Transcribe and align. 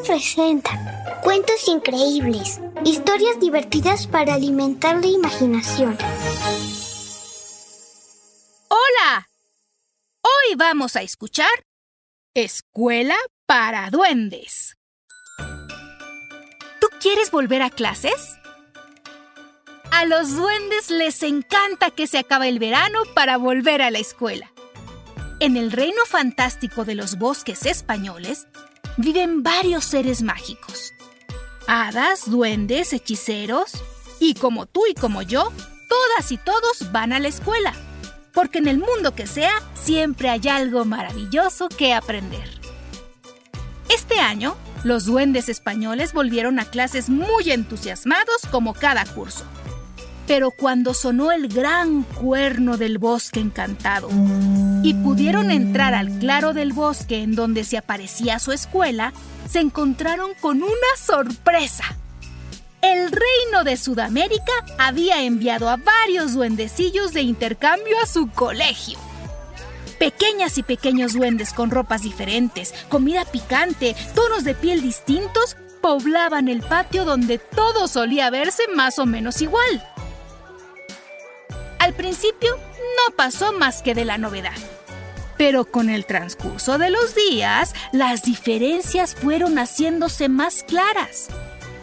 Presenta 0.00 1.20
cuentos 1.22 1.68
increíbles, 1.68 2.60
historias 2.84 3.38
divertidas 3.38 4.08
para 4.08 4.34
alimentar 4.34 4.96
la 4.96 5.06
imaginación. 5.06 5.96
¡Hola! 8.68 9.28
Hoy 10.22 10.56
vamos 10.56 10.96
a 10.96 11.02
escuchar 11.02 11.50
Escuela 12.34 13.14
para 13.46 13.90
Duendes. 13.90 14.76
¿Tú 16.80 16.88
quieres 17.00 17.30
volver 17.30 17.62
a 17.62 17.70
clases? 17.70 18.36
A 19.92 20.04
los 20.06 20.34
duendes 20.34 20.90
les 20.90 21.22
encanta 21.22 21.90
que 21.90 22.08
se 22.08 22.18
acabe 22.18 22.48
el 22.48 22.58
verano 22.58 23.02
para 23.14 23.36
volver 23.36 23.82
a 23.82 23.90
la 23.90 23.98
escuela. 23.98 24.52
En 25.38 25.56
el 25.56 25.70
reino 25.70 26.04
fantástico 26.06 26.84
de 26.84 26.96
los 26.96 27.18
bosques 27.18 27.66
españoles 27.66 28.48
viven 28.96 29.42
varios 29.42 29.84
seres 29.84 30.22
mágicos. 30.22 30.94
Hadas, 31.66 32.30
duendes, 32.30 32.92
hechiceros. 32.92 33.72
Y 34.20 34.34
como 34.34 34.66
tú 34.66 34.82
y 34.88 34.94
como 34.94 35.22
yo, 35.22 35.52
todas 35.88 36.32
y 36.32 36.38
todos 36.38 36.92
van 36.92 37.12
a 37.12 37.18
la 37.18 37.28
escuela. 37.28 37.74
Porque 38.32 38.58
en 38.58 38.68
el 38.68 38.78
mundo 38.78 39.14
que 39.14 39.26
sea, 39.26 39.52
siempre 39.74 40.28
hay 40.28 40.48
algo 40.48 40.84
maravilloso 40.84 41.68
que 41.68 41.92
aprender. 41.92 42.48
Este 43.88 44.20
año, 44.20 44.56
los 44.84 45.04
duendes 45.04 45.48
españoles 45.48 46.12
volvieron 46.12 46.58
a 46.58 46.64
clases 46.64 47.10
muy 47.10 47.50
entusiasmados 47.50 48.46
como 48.50 48.74
cada 48.74 49.04
curso. 49.04 49.44
Pero 50.26 50.50
cuando 50.50 50.94
sonó 50.94 51.32
el 51.32 51.48
gran 51.48 52.04
cuerno 52.04 52.78
del 52.78 52.98
bosque 52.98 53.40
encantado 53.40 54.08
y 54.82 54.94
pudieron 54.94 55.50
entrar 55.50 55.94
al 55.94 56.18
claro 56.18 56.52
del 56.52 56.72
bosque 56.72 57.22
en 57.22 57.34
donde 57.34 57.64
se 57.64 57.78
aparecía 57.78 58.38
su 58.38 58.52
escuela, 58.52 59.12
se 59.48 59.60
encontraron 59.60 60.32
con 60.40 60.62
una 60.62 60.72
sorpresa. 60.96 61.84
El 62.80 63.12
reino 63.12 63.62
de 63.64 63.76
Sudamérica 63.76 64.52
había 64.78 65.22
enviado 65.22 65.68
a 65.68 65.76
varios 65.76 66.34
duendecillos 66.34 67.12
de 67.12 67.22
intercambio 67.22 67.96
a 68.02 68.06
su 68.06 68.28
colegio. 68.30 68.98
Pequeñas 70.00 70.58
y 70.58 70.64
pequeños 70.64 71.12
duendes 71.12 71.52
con 71.52 71.70
ropas 71.70 72.02
diferentes, 72.02 72.74
comida 72.88 73.24
picante, 73.24 73.94
tonos 74.16 74.42
de 74.42 74.56
piel 74.56 74.82
distintos, 74.82 75.56
poblaban 75.80 76.48
el 76.48 76.60
patio 76.60 77.04
donde 77.04 77.38
todo 77.38 77.86
solía 77.86 78.30
verse 78.30 78.64
más 78.74 78.98
o 78.98 79.06
menos 79.06 79.42
igual. 79.42 79.84
Al 81.78 81.94
principio 81.94 82.58
no 82.96 83.16
pasó 83.16 83.52
más 83.52 83.82
que 83.82 83.94
de 83.94 84.04
la 84.04 84.18
novedad. 84.18 84.56
Pero 85.38 85.64
con 85.64 85.90
el 85.90 86.06
transcurso 86.06 86.78
de 86.78 86.90
los 86.90 87.14
días, 87.14 87.74
las 87.92 88.22
diferencias 88.22 89.14
fueron 89.14 89.56
haciéndose 89.58 90.28
más 90.28 90.62
claras. 90.62 91.28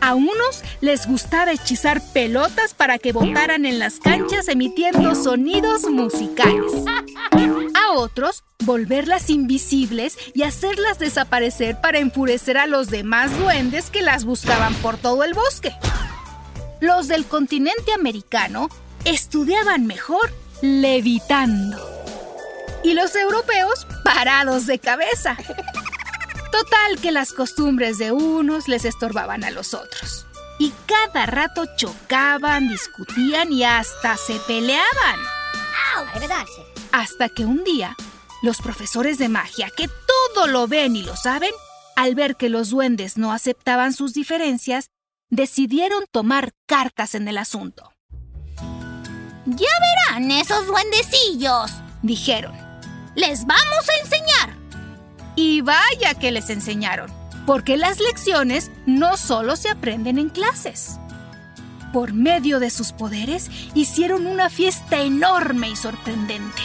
A 0.00 0.14
unos 0.14 0.62
les 0.82 1.06
gustaba 1.06 1.52
hechizar 1.52 2.02
pelotas 2.12 2.74
para 2.74 2.98
que 2.98 3.12
botaran 3.12 3.64
en 3.64 3.78
las 3.78 4.00
canchas 4.00 4.48
emitiendo 4.48 5.14
sonidos 5.14 5.84
musicales. 5.84 6.72
A 7.74 7.92
otros, 7.94 8.44
volverlas 8.64 9.30
invisibles 9.30 10.18
y 10.34 10.42
hacerlas 10.42 10.98
desaparecer 10.98 11.80
para 11.80 12.00
enfurecer 12.00 12.58
a 12.58 12.66
los 12.66 12.90
demás 12.90 13.34
duendes 13.38 13.88
que 13.88 14.02
las 14.02 14.26
buscaban 14.26 14.74
por 14.74 14.98
todo 14.98 15.24
el 15.24 15.32
bosque. 15.32 15.72
Los 16.80 17.08
del 17.08 17.24
continente 17.24 17.94
americano 17.94 18.68
estudiaban 19.06 19.86
mejor 19.86 20.34
levitando. 20.62 21.78
Y 22.82 22.94
los 22.94 23.14
europeos 23.14 23.86
parados 24.04 24.66
de 24.66 24.78
cabeza. 24.78 25.36
Total 26.52 27.00
que 27.00 27.10
las 27.10 27.32
costumbres 27.32 27.98
de 27.98 28.12
unos 28.12 28.68
les 28.68 28.84
estorbaban 28.84 29.42
a 29.42 29.50
los 29.50 29.74
otros. 29.74 30.26
Y 30.58 30.72
cada 30.86 31.26
rato 31.26 31.64
chocaban, 31.76 32.68
discutían 32.68 33.52
y 33.52 33.64
hasta 33.64 34.16
se 34.16 34.38
peleaban. 34.46 35.20
Hasta 36.92 37.28
que 37.28 37.44
un 37.44 37.64
día, 37.64 37.96
los 38.42 38.58
profesores 38.58 39.18
de 39.18 39.28
magia, 39.28 39.70
que 39.76 39.88
todo 39.88 40.46
lo 40.46 40.68
ven 40.68 40.94
y 40.94 41.02
lo 41.02 41.16
saben, 41.16 41.52
al 41.96 42.14
ver 42.14 42.36
que 42.36 42.48
los 42.48 42.70
duendes 42.70 43.16
no 43.16 43.32
aceptaban 43.32 43.92
sus 43.92 44.12
diferencias, 44.12 44.90
decidieron 45.30 46.04
tomar 46.10 46.52
cartas 46.66 47.14
en 47.14 47.26
el 47.28 47.38
asunto. 47.38 47.93
Ya 49.46 49.68
verán 50.08 50.30
esos 50.30 50.66
duendecillos, 50.66 51.70
dijeron. 52.02 52.54
Les 53.14 53.44
vamos 53.44 53.88
a 53.88 54.02
enseñar. 54.02 54.56
Y 55.36 55.60
vaya 55.60 56.14
que 56.18 56.32
les 56.32 56.48
enseñaron, 56.48 57.12
porque 57.44 57.76
las 57.76 58.00
lecciones 58.00 58.70
no 58.86 59.16
solo 59.16 59.56
se 59.56 59.68
aprenden 59.68 60.18
en 60.18 60.30
clases. 60.30 60.98
Por 61.92 62.14
medio 62.14 62.58
de 62.58 62.70
sus 62.70 62.92
poderes 62.92 63.50
hicieron 63.74 64.26
una 64.26 64.48
fiesta 64.48 65.02
enorme 65.02 65.68
y 65.68 65.76
sorprendente. 65.76 66.62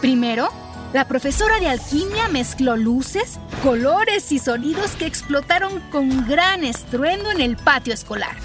Primero, 0.00 0.50
la 0.94 1.06
profesora 1.06 1.60
de 1.60 1.68
alquimia 1.68 2.28
mezcló 2.28 2.76
luces, 2.76 3.38
colores 3.62 4.32
y 4.32 4.38
sonidos 4.38 4.92
que 4.92 5.06
explotaron 5.06 5.80
con 5.90 6.26
gran 6.26 6.64
estruendo 6.64 7.30
en 7.30 7.40
el 7.40 7.56
patio 7.56 7.92
escolar 7.92 8.36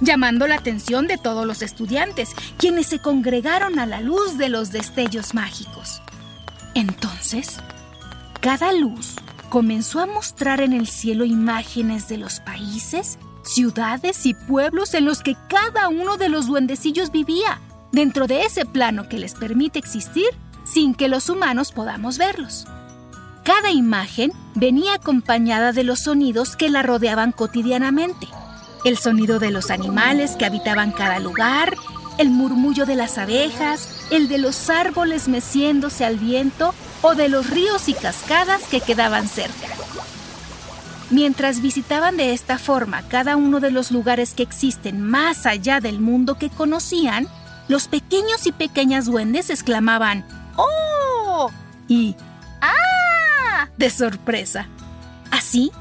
llamando 0.00 0.46
la 0.46 0.56
atención 0.56 1.06
de 1.06 1.18
todos 1.18 1.46
los 1.46 1.62
estudiantes, 1.62 2.30
quienes 2.56 2.86
se 2.86 2.98
congregaron 2.98 3.78
a 3.78 3.86
la 3.86 4.00
luz 4.00 4.38
de 4.38 4.48
los 4.48 4.72
destellos 4.72 5.34
mágicos. 5.34 6.02
Entonces, 6.74 7.58
cada 8.40 8.72
luz 8.72 9.16
comenzó 9.48 10.00
a 10.00 10.06
mostrar 10.06 10.60
en 10.60 10.72
el 10.72 10.86
cielo 10.86 11.24
imágenes 11.24 12.08
de 12.08 12.18
los 12.18 12.40
países, 12.40 13.18
ciudades 13.42 14.26
y 14.26 14.34
pueblos 14.34 14.94
en 14.94 15.04
los 15.04 15.22
que 15.22 15.36
cada 15.48 15.88
uno 15.88 16.16
de 16.16 16.28
los 16.28 16.46
duendecillos 16.46 17.10
vivía, 17.10 17.60
dentro 17.92 18.26
de 18.26 18.42
ese 18.42 18.64
plano 18.64 19.08
que 19.08 19.18
les 19.18 19.34
permite 19.34 19.78
existir 19.78 20.28
sin 20.64 20.94
que 20.94 21.08
los 21.08 21.28
humanos 21.28 21.72
podamos 21.72 22.18
verlos. 22.18 22.66
Cada 23.44 23.72
imagen 23.72 24.32
venía 24.54 24.94
acompañada 24.94 25.72
de 25.72 25.82
los 25.82 26.00
sonidos 26.00 26.54
que 26.54 26.68
la 26.68 26.82
rodeaban 26.82 27.32
cotidianamente 27.32 28.28
el 28.84 28.98
sonido 28.98 29.38
de 29.38 29.50
los 29.50 29.70
animales 29.70 30.36
que 30.36 30.46
habitaban 30.46 30.92
cada 30.92 31.18
lugar, 31.18 31.76
el 32.18 32.30
murmullo 32.30 32.86
de 32.86 32.96
las 32.96 33.18
abejas, 33.18 33.88
el 34.10 34.28
de 34.28 34.38
los 34.38 34.68
árboles 34.70 35.28
meciéndose 35.28 36.04
al 36.04 36.16
viento 36.16 36.74
o 37.02 37.14
de 37.14 37.28
los 37.28 37.48
ríos 37.48 37.88
y 37.88 37.94
cascadas 37.94 38.62
que 38.64 38.80
quedaban 38.80 39.28
cerca. 39.28 39.68
Mientras 41.10 41.60
visitaban 41.60 42.16
de 42.16 42.32
esta 42.32 42.58
forma 42.58 43.02
cada 43.08 43.36
uno 43.36 43.58
de 43.58 43.70
los 43.70 43.90
lugares 43.90 44.32
que 44.34 44.44
existen 44.44 45.00
más 45.00 45.44
allá 45.44 45.80
del 45.80 45.98
mundo 45.98 46.36
que 46.38 46.50
conocían, 46.50 47.26
los 47.68 47.88
pequeños 47.88 48.46
y 48.46 48.52
pequeñas 48.52 49.06
duendes 49.06 49.50
exclamaban 49.50 50.24
¡Oh! 50.56 51.50
y 51.88 52.16
¡Ah! 52.60 53.68
de 53.76 53.90
sorpresa. 53.90 54.68
Así, 55.30 55.72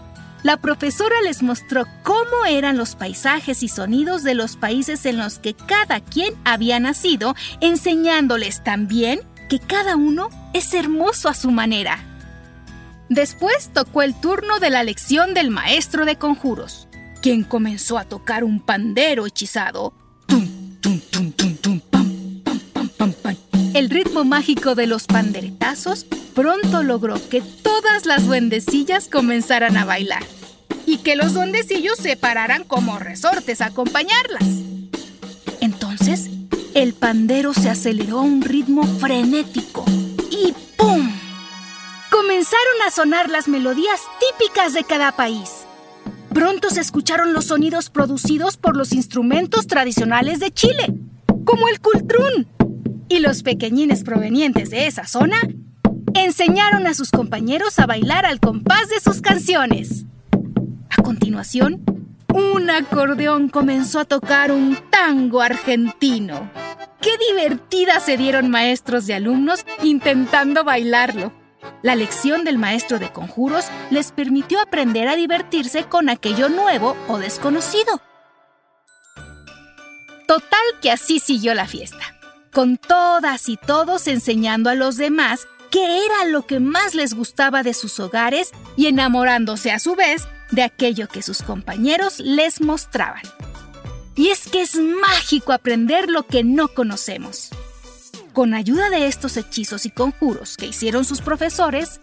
la 0.43 0.57
profesora 0.57 1.15
les 1.21 1.43
mostró 1.43 1.85
cómo 2.03 2.45
eran 2.47 2.77
los 2.77 2.95
paisajes 2.95 3.61
y 3.63 3.67
sonidos 3.67 4.23
de 4.23 4.35
los 4.35 4.55
países 4.55 5.05
en 5.05 5.17
los 5.17 5.39
que 5.39 5.53
cada 5.53 5.99
quien 5.99 6.33
había 6.45 6.79
nacido, 6.79 7.35
enseñándoles 7.59 8.63
también 8.63 9.21
que 9.49 9.59
cada 9.59 9.95
uno 9.95 10.29
es 10.53 10.73
hermoso 10.73 11.27
a 11.27 11.33
su 11.33 11.51
manera. 11.51 11.99
Después 13.09 13.71
tocó 13.73 14.01
el 14.03 14.13
turno 14.13 14.59
de 14.59 14.69
la 14.69 14.83
lección 14.83 15.33
del 15.33 15.49
maestro 15.49 16.05
de 16.05 16.17
conjuros, 16.17 16.87
quien 17.21 17.43
comenzó 17.43 17.97
a 17.97 18.05
tocar 18.05 18.43
un 18.43 18.59
pandero 18.59 19.25
hechizado. 19.25 19.93
El 23.79 23.89
ritmo 23.89 24.25
mágico 24.25 24.75
de 24.75 24.87
los 24.87 25.07
panderetazos 25.07 26.05
pronto 26.35 26.83
logró 26.83 27.15
que 27.29 27.39
todas 27.39 28.05
las 28.05 28.27
duendecillas 28.27 29.07
comenzaran 29.07 29.77
a 29.77 29.85
bailar 29.85 30.21
y 30.85 30.97
que 30.97 31.15
los 31.15 31.33
duendecillos 31.33 31.97
se 31.97 32.17
pararan 32.17 32.65
como 32.65 32.99
resortes 32.99 33.61
a 33.61 33.67
acompañarlas. 33.67 34.43
Entonces, 35.61 36.29
el 36.73 36.93
pandero 36.93 37.53
se 37.53 37.69
aceleró 37.69 38.19
a 38.19 38.23
un 38.23 38.41
ritmo 38.41 38.83
frenético 38.83 39.85
y 40.29 40.53
¡pum! 40.75 41.13
Comenzaron 42.11 42.81
a 42.85 42.91
sonar 42.91 43.29
las 43.29 43.47
melodías 43.47 44.01
típicas 44.19 44.73
de 44.73 44.83
cada 44.83 45.13
país. 45.13 45.51
Pronto 46.33 46.69
se 46.69 46.81
escucharon 46.81 47.31
los 47.31 47.45
sonidos 47.45 47.89
producidos 47.89 48.57
por 48.57 48.75
los 48.75 48.91
instrumentos 48.91 49.67
tradicionales 49.67 50.41
de 50.41 50.51
Chile, 50.51 50.93
como 51.45 51.69
el 51.69 51.79
cultrún. 51.79 52.58
Y 53.09 53.19
los 53.19 53.43
pequeñines 53.43 54.03
provenientes 54.03 54.69
de 54.69 54.87
esa 54.87 55.05
zona 55.07 55.37
enseñaron 56.13 56.87
a 56.87 56.93
sus 56.93 57.11
compañeros 57.11 57.79
a 57.79 57.85
bailar 57.85 58.25
al 58.25 58.39
compás 58.39 58.87
de 58.89 58.99
sus 58.99 59.21
canciones. 59.21 60.05
A 60.89 61.01
continuación, 61.01 61.83
un 62.33 62.69
acordeón 62.69 63.49
comenzó 63.49 63.99
a 63.99 64.05
tocar 64.05 64.51
un 64.51 64.77
tango 64.89 65.41
argentino. 65.41 66.51
¡Qué 67.01 67.11
divertidas 67.29 68.03
se 68.03 68.17
dieron 68.17 68.49
maestros 68.49 69.09
y 69.09 69.13
alumnos 69.13 69.65
intentando 69.81 70.63
bailarlo! 70.63 71.33
La 71.81 71.95
lección 71.95 72.43
del 72.43 72.57
maestro 72.57 72.99
de 72.99 73.11
conjuros 73.11 73.65
les 73.89 74.11
permitió 74.11 74.59
aprender 74.61 75.07
a 75.07 75.15
divertirse 75.15 75.85
con 75.85 76.09
aquello 76.09 76.49
nuevo 76.49 76.95
o 77.07 77.17
desconocido. 77.17 78.01
Total 80.27 80.61
que 80.81 80.91
así 80.91 81.19
siguió 81.19 81.55
la 81.55 81.65
fiesta, 81.65 82.18
con 82.51 82.77
todas 82.77 83.49
y 83.49 83.57
todos 83.57 84.07
enseñando 84.07 84.69
a 84.69 84.75
los 84.75 84.97
demás 84.97 85.47
qué 85.69 86.05
era 86.05 86.25
lo 86.25 86.45
que 86.45 86.59
más 86.59 86.95
les 86.95 87.13
gustaba 87.13 87.63
de 87.63 87.73
sus 87.73 87.99
hogares 87.99 88.51
y 88.75 88.87
enamorándose 88.87 89.71
a 89.71 89.79
su 89.79 89.95
vez 89.95 90.27
de 90.51 90.63
aquello 90.63 91.07
que 91.07 91.21
sus 91.21 91.41
compañeros 91.41 92.19
les 92.19 92.61
mostraban. 92.61 93.21
Y 94.15 94.29
es 94.29 94.47
que 94.47 94.61
es 94.61 94.75
mágico 94.75 95.53
aprender 95.53 96.09
lo 96.09 96.23
que 96.23 96.43
no 96.43 96.69
conocemos. 96.69 97.49
Con 98.33 98.53
ayuda 98.53 98.89
de 98.89 99.07
estos 99.07 99.37
hechizos 99.37 99.85
y 99.85 99.91
conjuros 99.91 100.57
que 100.57 100.67
hicieron 100.67 101.05
sus 101.05 101.21
profesores, 101.21 102.01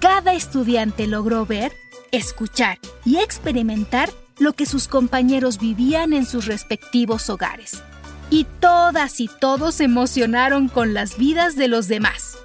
cada 0.00 0.34
estudiante 0.34 1.06
logró 1.06 1.46
ver, 1.46 1.72
escuchar 2.12 2.78
y 3.04 3.18
experimentar 3.18 4.10
lo 4.38 4.52
que 4.52 4.66
sus 4.66 4.88
compañeros 4.88 5.58
vivían 5.58 6.12
en 6.12 6.26
sus 6.26 6.46
respectivos 6.46 7.30
hogares. 7.30 7.82
Y 8.30 8.46
todas 8.60 9.20
y 9.20 9.28
todos 9.28 9.76
se 9.76 9.84
emocionaron 9.84 10.68
con 10.68 10.94
las 10.94 11.18
vidas 11.18 11.56
de 11.56 11.68
los 11.68 11.88
demás. 11.88 12.38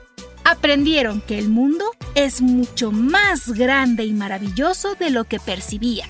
Aprendieron 0.43 1.21
que 1.21 1.37
el 1.37 1.49
mundo 1.49 1.85
es 2.15 2.41
mucho 2.41 2.91
más 2.91 3.51
grande 3.51 4.05
y 4.05 4.13
maravilloso 4.13 4.95
de 4.95 5.09
lo 5.09 5.23
que 5.25 5.39
percibían. 5.39 6.09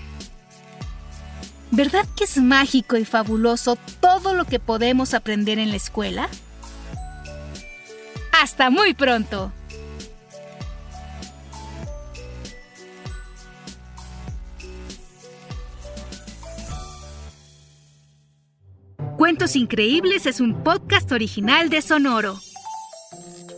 ¿Verdad 1.71 2.05
que 2.15 2.23
es 2.23 2.37
mágico 2.37 2.97
y 2.97 3.05
fabuloso 3.05 3.77
todo 3.99 4.33
lo 4.33 4.45
que 4.45 4.59
podemos 4.59 5.13
aprender 5.13 5.59
en 5.59 5.69
la 5.69 5.75
escuela? 5.75 6.29
Hasta 8.41 8.69
muy 8.69 8.93
pronto. 8.93 9.51
Cuentos 19.29 19.55
Increíbles 19.55 20.25
es 20.25 20.39
un 20.39 20.63
podcast 20.63 21.11
original 21.11 21.69
de 21.69 21.83
Sonoro. 21.83 22.39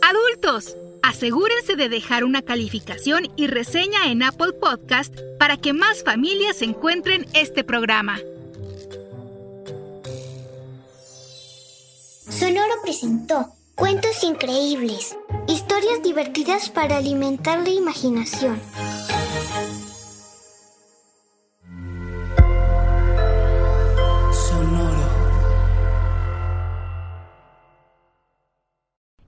Adultos, 0.02 0.76
asegúrense 1.02 1.76
de 1.76 1.88
dejar 1.88 2.24
una 2.24 2.42
calificación 2.42 3.32
y 3.36 3.46
reseña 3.46 4.10
en 4.10 4.22
Apple 4.22 4.52
Podcast 4.52 5.14
para 5.38 5.56
que 5.56 5.72
más 5.72 6.04
familias 6.04 6.60
encuentren 6.60 7.26
este 7.32 7.64
programa. 7.64 8.18
Sonoro 12.28 12.74
presentó 12.82 13.46
Cuentos 13.74 14.22
increíbles, 14.24 15.16
historias 15.48 16.02
divertidas 16.02 16.68
para 16.68 16.98
alimentar 16.98 17.60
la 17.60 17.70
imaginación. 17.70 18.60